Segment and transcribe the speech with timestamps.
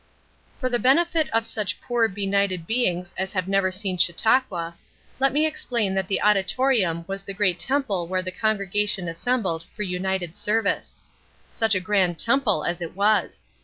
[0.57, 4.75] For the benefit of such poor benighted beings as have never seen Chautauqua,
[5.19, 9.83] let me explain that the auditorium was the great temple where the congregation assembled for
[9.83, 10.97] united service.
[11.51, 13.45] Such a grand temple as it was!